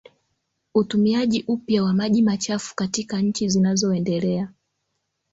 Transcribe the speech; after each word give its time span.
Utumiajia 0.73 1.43
upya 1.47 1.83
wa 1.83 1.93
maji 1.93 2.21
machafukatika 2.21 3.21
nchi 3.21 3.49
zinazoendelea 3.49 4.49